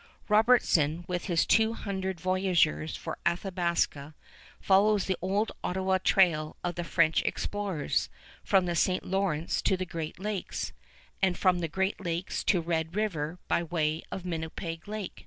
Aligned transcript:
Robertson, 0.29 1.05
with 1.07 1.25
his 1.25 1.45
two 1.45 1.73
hundred 1.73 2.19
voyageurs 2.19 2.95
for 2.95 3.19
Athabasca, 3.23 4.15
follows 4.59 5.05
the 5.05 5.15
old 5.21 5.51
Ottawa 5.63 5.99
trail 6.03 6.55
of 6.63 6.73
the 6.73 6.83
French 6.83 7.21
explorers, 7.21 8.09
from 8.43 8.65
the 8.65 8.75
St. 8.75 9.05
Lawrence 9.05 9.61
to 9.61 9.77
the 9.77 9.85
Great 9.85 10.17
Lakes, 10.17 10.73
and 11.21 11.37
from 11.37 11.59
the 11.59 11.67
Great 11.67 12.01
Lakes 12.03 12.43
to 12.45 12.61
Red 12.61 12.95
River 12.95 13.37
by 13.47 13.61
way 13.61 14.01
of 14.11 14.25
Winnipeg 14.25 14.87
Lake. 14.87 15.19